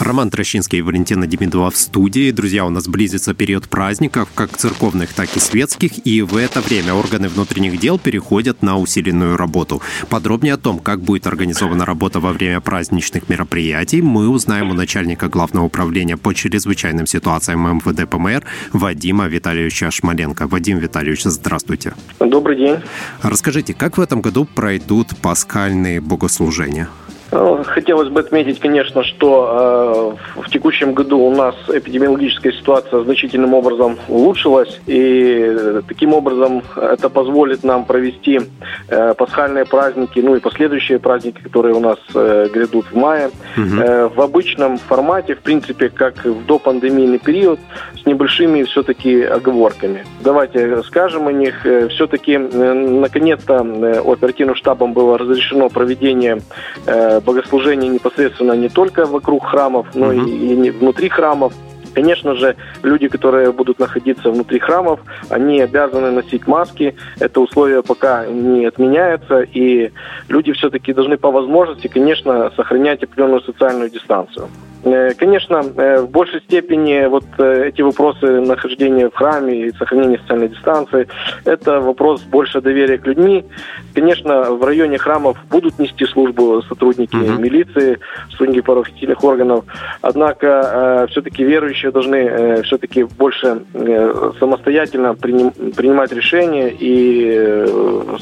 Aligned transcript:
Роман 0.00 0.30
Трощинский 0.30 0.78
и 0.78 0.82
Валентина 0.82 1.26
Демидова 1.26 1.70
в 1.70 1.76
студии. 1.76 2.30
Друзья, 2.30 2.64
у 2.64 2.70
нас 2.70 2.88
близится 2.88 3.34
период 3.34 3.68
праздников, 3.68 4.30
как 4.34 4.56
церковных, 4.56 5.12
так 5.12 5.36
и 5.36 5.40
светских, 5.40 6.06
и 6.06 6.22
в 6.22 6.36
это 6.38 6.62
время 6.62 6.94
органы 6.94 7.28
внутренних 7.28 7.78
дел 7.78 7.98
переходят 7.98 8.62
на 8.62 8.78
усиленную 8.78 9.36
работу. 9.36 9.82
Подробнее 10.08 10.54
о 10.54 10.56
том, 10.56 10.78
как 10.78 11.02
будет 11.02 11.26
организована 11.26 11.84
работа 11.84 12.18
во 12.18 12.32
время 12.32 12.60
праздничных 12.60 13.28
мероприятий, 13.28 14.00
мы 14.00 14.28
узнаем 14.28 14.70
у 14.70 14.74
начальника 14.74 15.28
Главного 15.28 15.66
управления 15.66 16.16
по 16.16 16.32
чрезвычайным 16.32 17.06
ситуациям 17.06 17.60
МВД 17.76 18.08
ПМР 18.08 18.44
Вадима 18.72 19.26
Витальевича 19.26 19.90
Шмаленко. 19.90 20.48
Вадим 20.48 20.78
Витальевич, 20.78 21.24
здравствуйте. 21.24 21.92
Добрый 22.20 22.56
день. 22.56 22.76
Расскажите, 23.20 23.74
как 23.74 23.98
в 23.98 24.00
этом 24.00 24.22
году 24.22 24.46
пройдут 24.46 25.08
пасхальные 25.20 26.00
богослужения? 26.00 26.88
Ну, 27.32 27.62
хотелось 27.64 28.08
бы 28.08 28.20
отметить, 28.20 28.58
конечно, 28.58 29.04
что 29.04 30.16
э, 30.36 30.40
в 30.40 30.50
текущем 30.50 30.94
году 30.94 31.18
у 31.18 31.34
нас 31.34 31.54
эпидемиологическая 31.68 32.52
ситуация 32.52 33.02
значительным 33.02 33.54
образом 33.54 33.98
улучшилась, 34.08 34.80
и 34.86 35.46
э, 35.48 35.82
таким 35.86 36.12
образом 36.12 36.62
это 36.76 37.08
позволит 37.08 37.62
нам 37.62 37.84
провести 37.84 38.40
э, 38.88 39.14
пасхальные 39.14 39.64
праздники, 39.64 40.18
ну 40.18 40.34
и 40.34 40.40
последующие 40.40 40.98
праздники, 40.98 41.40
которые 41.40 41.74
у 41.74 41.80
нас 41.80 41.98
э, 42.14 42.48
грядут 42.52 42.86
в 42.86 42.96
мае, 42.96 43.30
угу. 43.56 43.76
э, 43.80 44.08
в 44.08 44.20
обычном 44.20 44.78
формате, 44.78 45.36
в 45.36 45.40
принципе, 45.40 45.88
как 45.88 46.24
в 46.24 46.46
допандемийный 46.46 47.18
период, 47.18 47.60
с 48.00 48.06
небольшими 48.06 48.64
все-таки 48.64 49.22
оговорками. 49.22 50.04
Давайте 50.20 50.82
скажем 50.82 51.28
о 51.28 51.32
них. 51.32 51.64
Э, 51.64 51.88
все-таки, 51.88 52.32
э, 52.32 52.72
наконец-то, 52.72 53.64
э, 53.64 54.00
оперативным 54.00 54.56
штабом 54.56 54.92
было 54.92 55.16
разрешено 55.16 55.68
проведение 55.68 56.40
э, 56.86 57.19
богослужения 57.20 57.88
непосредственно 57.88 58.52
не 58.52 58.68
только 58.68 59.06
вокруг 59.06 59.46
храмов, 59.46 59.86
но 59.94 60.12
uh-huh. 60.12 60.28
и, 60.28 60.66
и 60.66 60.70
внутри 60.70 61.08
храмов. 61.08 61.52
Конечно 61.94 62.36
же, 62.36 62.54
люди, 62.82 63.08
которые 63.08 63.50
будут 63.50 63.80
находиться 63.80 64.30
внутри 64.30 64.60
храмов, 64.60 65.00
они 65.28 65.60
обязаны 65.60 66.12
носить 66.12 66.46
маски. 66.46 66.94
Это 67.18 67.40
условие 67.40 67.82
пока 67.82 68.26
не 68.26 68.64
отменяется, 68.64 69.40
и 69.40 69.90
люди 70.28 70.52
все-таки 70.52 70.92
должны 70.92 71.16
по 71.16 71.32
возможности, 71.32 71.88
конечно, 71.88 72.52
сохранять 72.54 73.02
определенную 73.02 73.42
социальную 73.42 73.90
дистанцию. 73.90 74.48
Э, 74.82 75.12
конечно, 75.14 75.62
э, 75.76 76.00
в 76.00 76.10
большей 76.10 76.40
степени 76.40 77.06
вот 77.06 77.24
э, 77.38 77.68
эти 77.68 77.82
вопросы 77.82 78.40
нахождения 78.40 79.10
в 79.10 79.14
храме 79.14 79.66
и 79.66 79.72
сохранения 79.72 80.18
социальной 80.18 80.48
дистанции– 80.48 81.06
это 81.44 81.80
вопрос 81.80 82.22
больше 82.22 82.60
доверия 82.60 82.96
к 82.96 83.06
людьми. 83.06 83.44
Конечно, 83.94 84.52
в 84.52 84.64
районе 84.64 84.96
храмов 84.96 85.36
будут 85.50 85.78
нести 85.78 86.06
службу 86.06 86.62
сотрудники 86.62 87.16
угу. 87.16 87.40
милиции, 87.40 87.98
сотрудники 88.30 88.60
правоохранительных 88.60 89.22
органов. 89.22 89.64
Однако 90.00 91.06
все-таки 91.10 91.44
верующие 91.44 91.90
должны 91.90 92.62
все-таки 92.62 93.02
больше 93.02 93.62
самостоятельно 94.38 95.14
принимать 95.14 96.12
решения 96.12 96.72
и 96.78 97.66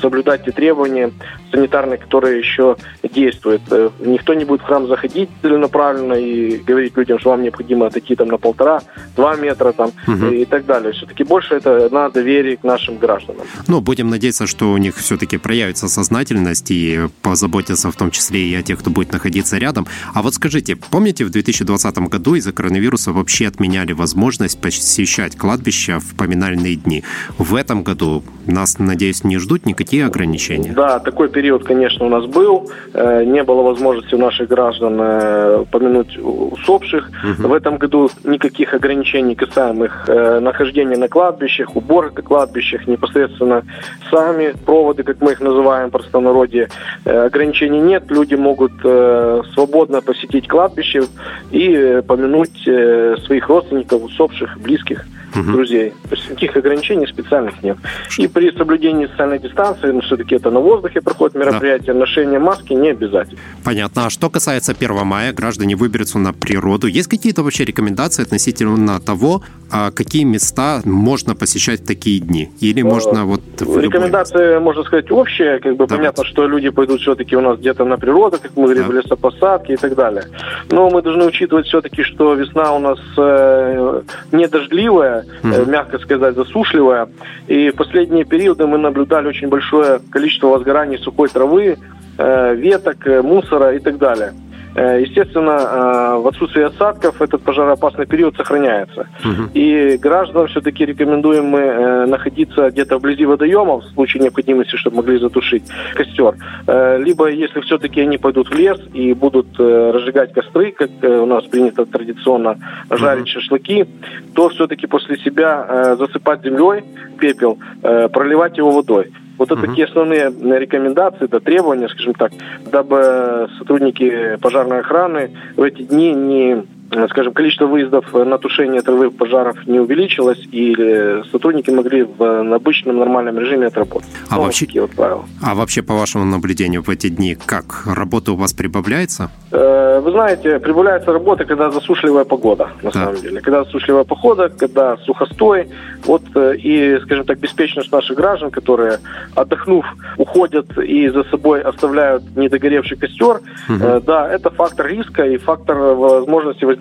соблюдать 0.00 0.44
те 0.44 0.52
требования 0.52 1.12
санитарные, 1.52 1.98
которые 1.98 2.38
еще 2.38 2.76
действуют. 3.02 3.62
Никто 4.00 4.34
не 4.34 4.44
будет 4.44 4.60
в 4.60 4.64
храм 4.64 4.86
заходить 4.86 5.28
целенаправленно 5.42 6.14
и 6.14 6.45
говорить 6.66 6.96
людям, 6.96 7.18
что 7.18 7.30
вам 7.30 7.42
необходимо 7.42 7.86
отойти 7.86 8.16
там 8.16 8.28
на 8.28 8.38
полтора-два 8.38 9.36
метра 9.36 9.72
там 9.72 9.90
угу. 10.06 10.26
и, 10.26 10.44
так 10.44 10.66
далее. 10.66 10.92
Все-таки 10.92 11.24
больше 11.24 11.54
это 11.54 11.88
на 11.90 12.08
доверие 12.08 12.56
к 12.56 12.64
нашим 12.64 12.98
гражданам. 12.98 13.42
Ну, 13.68 13.80
будем 13.80 14.10
надеяться, 14.10 14.46
что 14.46 14.72
у 14.72 14.76
них 14.78 14.96
все-таки 14.96 15.38
проявится 15.38 15.88
сознательность 15.88 16.70
и 16.70 17.08
позаботятся 17.22 17.90
в 17.90 17.96
том 17.96 18.10
числе 18.10 18.40
и 18.40 18.54
о 18.54 18.62
тех, 18.62 18.78
кто 18.78 18.90
будет 18.90 19.12
находиться 19.12 19.58
рядом. 19.58 19.86
А 20.14 20.22
вот 20.22 20.34
скажите, 20.34 20.76
помните, 20.76 21.24
в 21.24 21.30
2020 21.30 21.98
году 21.98 22.34
из-за 22.34 22.52
коронавируса 22.52 23.12
вообще 23.12 23.46
отменяли 23.46 23.92
возможность 23.92 24.60
посещать 24.60 25.36
кладбища 25.36 26.00
в 26.00 26.14
поминальные 26.16 26.76
дни. 26.76 27.04
В 27.38 27.54
этом 27.54 27.82
году 27.82 28.22
нас, 28.46 28.78
надеюсь, 28.78 29.24
не 29.24 29.38
ждут 29.38 29.66
никакие 29.66 30.06
ограничения? 30.06 30.72
Да, 30.72 30.98
такой 30.98 31.28
период, 31.28 31.64
конечно, 31.64 32.06
у 32.06 32.08
нас 32.08 32.26
был. 32.26 32.70
Э, 32.92 33.24
не 33.24 33.42
было 33.42 33.62
возможности 33.62 34.14
у 34.14 34.18
наших 34.18 34.48
граждан 34.48 34.96
э, 35.00 35.64
помянуть 35.70 36.16
усопших. 36.36 37.08
Угу. 37.08 37.48
В 37.48 37.54
этом 37.54 37.78
году 37.78 38.10
никаких 38.24 38.74
ограничений 38.74 39.34
касаемых 39.34 40.08
э, 40.08 40.40
нахождения 40.40 40.96
на 40.96 41.08
кладбищах, 41.08 41.76
уборок 41.76 42.16
на 42.16 42.22
кладбищах, 42.22 42.86
непосредственно 42.86 43.62
сами 44.10 44.54
проводы, 44.64 45.02
как 45.02 45.20
мы 45.20 45.32
их 45.32 45.40
называем 45.40 45.88
в 45.88 45.92
простонародье, 45.92 46.68
э, 47.04 47.26
ограничений 47.26 47.80
нет. 47.80 48.04
Люди 48.08 48.34
могут 48.34 48.72
э, 48.84 49.42
свободно 49.54 50.02
посетить 50.02 50.48
кладбище 50.48 51.04
и 51.50 51.72
э, 51.72 52.02
помянуть 52.02 52.66
э, 52.66 53.16
своих 53.24 53.48
родственников, 53.48 54.04
усопших, 54.04 54.58
близких 54.58 55.06
угу. 55.36 55.52
друзей. 55.52 55.92
То 56.08 56.16
есть 56.16 56.30
никаких 56.30 56.56
ограничений 56.56 57.06
специальных 57.06 57.62
нет. 57.62 57.78
И 58.18 58.26
при 58.26 58.50
соблюдении 58.56 59.06
социальной 59.06 59.38
дистанции, 59.38 59.90
ну, 59.90 60.00
все-таки 60.00 60.34
это 60.34 60.50
на 60.50 60.60
воздухе 60.60 61.00
проходит 61.00 61.36
мероприятие, 61.36 61.94
да. 61.94 62.00
ношение 62.00 62.38
маски 62.38 62.72
не 62.72 62.90
обязательно. 62.90 63.38
Понятно. 63.64 64.06
А 64.06 64.10
что 64.10 64.30
касается 64.30 64.72
1 64.72 65.06
мая, 65.06 65.32
граждане 65.32 65.76
выберутся 65.76 66.18
на 66.18 66.32
природу. 66.32 66.86
Есть 66.86 67.08
какие-то 67.08 67.42
вообще 67.42 67.64
рекомендации 67.64 68.22
относительно 68.22 69.00
того, 69.00 69.42
а 69.70 69.90
какие 69.90 70.24
места 70.24 70.80
можно 70.84 71.34
посещать 71.34 71.80
в 71.80 71.86
такие 71.86 72.20
дни? 72.20 72.50
Или 72.60 72.82
ну, 72.82 72.90
можно 72.90 73.24
вот... 73.24 73.40
Рекомендации, 73.60 74.58
можно 74.58 74.84
сказать, 74.84 75.10
общие. 75.10 75.58
Как 75.58 75.72
бы 75.72 75.86
Давайте. 75.86 75.96
понятно, 75.96 76.24
что 76.24 76.46
люди 76.46 76.68
пойдут 76.70 77.00
все-таки 77.00 77.36
у 77.36 77.40
нас 77.40 77.58
где-то 77.58 77.84
на 77.84 77.96
природу, 77.96 78.38
как 78.40 78.52
мы 78.56 78.64
говорим, 78.64 78.88
да. 78.88 78.94
лесопосадки 78.94 79.72
и 79.72 79.76
так 79.76 79.94
далее. 79.94 80.24
Но 80.70 80.88
мы 80.90 81.02
должны 81.02 81.24
учитывать 81.24 81.66
все-таки, 81.66 82.02
что 82.02 82.34
весна 82.34 82.72
у 82.72 82.78
нас 82.78 82.98
э, 83.16 84.02
не 84.32 84.46
дождливая, 84.46 85.25
mm-hmm. 85.42 85.70
мягко 85.70 85.98
сказать, 85.98 86.34
засушливая. 86.34 87.08
И 87.46 87.70
в 87.70 87.76
последние 87.76 88.24
периоды 88.24 88.66
мы 88.66 88.78
наблюдали 88.78 89.28
очень 89.28 89.48
большое 89.48 90.00
количество 90.10 90.48
возгораний 90.48 90.98
сухой 90.98 91.28
травы, 91.28 91.76
э, 92.18 92.54
веток, 92.54 93.06
э, 93.06 93.22
мусора 93.22 93.74
и 93.74 93.78
так 93.78 93.98
далее. 93.98 94.32
Э, 94.76 95.00
естественно, 95.00 95.52
э, 95.52 96.16
в 96.18 96.28
отсутствии 96.28 96.62
осадков 96.62 97.22
этот 97.22 97.42
пожароопасный 97.42 98.04
период 98.04 98.36
сохраняется. 98.36 99.08
Угу. 99.24 99.50
И 99.54 99.96
гражданам 99.96 100.48
все-таки 100.48 100.84
рекомендуем 100.84 101.46
мы 101.46 101.60
э, 101.60 102.06
находиться 102.06 102.70
где-то 102.70 102.98
вблизи 102.98 103.24
водоемов 103.24 103.84
в 103.84 103.94
случае 103.94 104.24
необходимости, 104.24 104.76
чтобы 104.76 104.96
могли 104.96 105.18
затушить 105.18 105.64
костер. 105.94 106.34
Либо, 106.66 107.28
если 107.28 107.60
все-таки 107.60 108.00
они 108.02 108.18
пойдут 108.18 108.50
в 108.50 108.54
лес 108.54 108.78
и 108.92 109.14
будут 109.14 109.58
разжигать 109.58 110.32
костры, 110.32 110.72
как 110.72 110.90
у 111.02 111.26
нас 111.26 111.44
принято 111.44 111.86
традиционно 111.86 112.58
жарить 112.90 113.22
угу. 113.22 113.28
шашлыки, 113.28 113.86
то 114.34 114.48
все-таки 114.50 114.86
после 114.86 115.16
себя 115.18 115.96
засыпать 115.98 116.42
землей 116.44 116.84
пепел, 117.18 117.58
проливать 117.80 118.58
его 118.58 118.70
водой. 118.72 119.12
Вот 119.38 119.50
это 119.50 119.60
угу. 119.60 119.66
такие 119.66 119.86
основные 119.86 120.30
рекомендации, 120.58 121.24
это 121.24 121.40
требования, 121.40 121.88
скажем 121.88 122.14
так, 122.14 122.32
дабы 122.70 123.48
сотрудники 123.58 124.36
пожарной 124.40 124.80
охраны 124.80 125.30
в 125.56 125.62
эти 125.62 125.82
дни 125.82 126.12
не 126.12 126.75
Э, 126.75 126.75
скажем, 127.10 127.32
количество 127.32 127.66
выездов 127.66 128.12
на 128.12 128.38
тушение 128.38 128.82
травы 128.82 129.10
пожаров 129.10 129.66
не 129.66 129.80
увеличилось, 129.80 130.40
и 130.52 131.22
сотрудники 131.30 131.70
могли 131.70 132.02
в 132.04 132.54
обычном 132.54 132.98
нормальном 132.98 133.38
режиме 133.38 133.66
отработать. 133.66 134.08
А, 134.28 134.36
ну, 134.36 134.42
вообще, 134.42 134.66
вот 134.80 134.90
правила. 134.92 135.24
а 135.42 135.54
вообще, 135.54 135.82
по 135.82 135.94
вашему 135.94 136.24
наблюдению, 136.24 136.82
в 136.82 136.88
эти 136.88 137.08
дни 137.08 137.36
как? 137.46 137.86
Работа 137.86 138.32
у 138.32 138.36
вас 138.36 138.52
прибавляется? 138.52 139.30
Э, 139.50 140.00
вы 140.00 140.10
знаете, 140.10 140.58
прибавляется 140.58 141.12
работа, 141.12 141.44
когда 141.44 141.70
засушливая 141.70 142.24
погода, 142.24 142.70
на 142.82 142.90
да. 142.90 143.04
самом 143.04 143.16
деле. 143.16 143.40
Когда 143.40 143.64
засушливая 143.64 144.04
погода, 144.04 144.48
когда 144.48 144.96
сухостой, 144.98 145.68
вот 146.04 146.22
э, 146.34 146.56
и, 146.56 146.98
скажем 147.00 147.24
так, 147.24 147.38
беспечность 147.38 147.92
наших 147.92 148.16
граждан, 148.16 148.50
которые, 148.50 148.98
отдохнув, 149.34 149.84
уходят 150.16 150.78
и 150.78 151.08
за 151.08 151.24
собой 151.24 151.62
оставляют 151.62 152.22
недогоревший 152.36 152.96
костер, 152.96 153.40
угу. 153.68 154.00
да, 154.06 154.28
это 154.30 154.50
фактор 154.50 154.86
риска 154.86 155.24
и 155.24 155.36
фактор 155.38 155.76
возможности 155.76 156.64
возникновения 156.64 156.75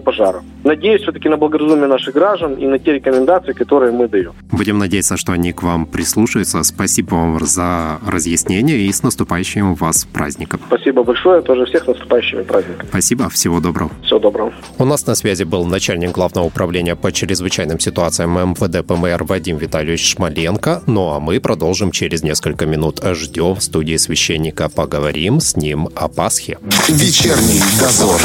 пожаров. 0.00 0.42
Надеюсь 0.64 1.02
все-таки 1.02 1.28
на 1.28 1.36
благоразумие 1.36 1.86
наших 1.86 2.14
граждан 2.14 2.54
и 2.54 2.66
на 2.66 2.78
те 2.78 2.92
рекомендации, 2.92 3.52
которые 3.52 3.92
мы 3.92 4.08
даем. 4.08 4.32
Будем 4.52 4.78
надеяться, 4.78 5.16
что 5.16 5.32
они 5.32 5.52
к 5.52 5.62
вам 5.62 5.86
прислушаются. 5.86 6.62
Спасибо 6.62 7.14
вам 7.14 7.46
за 7.46 7.98
разъяснение 8.06 8.78
и 8.78 8.92
с 8.92 9.02
наступающим 9.02 9.74
вас 9.74 10.04
праздником. 10.04 10.60
Спасибо 10.66 11.02
большое. 11.02 11.42
Тоже 11.42 11.64
всех 11.66 11.84
с 11.84 11.86
наступающими 11.86 12.42
праздниками. 12.42 12.88
Спасибо. 12.88 13.28
Всего 13.28 13.60
доброго. 13.60 13.90
Всего 14.02 14.18
доброго. 14.18 14.52
У 14.78 14.84
нас 14.84 15.06
на 15.06 15.14
связи 15.14 15.44
был 15.44 15.64
начальник 15.64 16.12
главного 16.12 16.46
управления 16.46 16.96
по 16.96 17.12
чрезвычайным 17.12 17.78
ситуациям 17.80 18.38
МВД 18.50 18.86
ПМР 18.86 19.24
Вадим 19.24 19.58
Витальевич 19.58 20.14
Шмаленко. 20.14 20.82
Ну 20.86 21.10
а 21.10 21.20
мы 21.20 21.40
продолжим 21.40 21.90
через 21.90 22.22
несколько 22.22 22.66
минут. 22.66 23.00
Ждем 23.04 23.54
в 23.54 23.62
студии 23.62 23.96
священника. 23.96 24.68
Поговорим 24.68 25.40
с 25.40 25.56
ним 25.56 25.88
о 25.94 26.08
Пасхе. 26.08 26.58
Вечерний 26.88 27.62
дозор. 27.80 28.20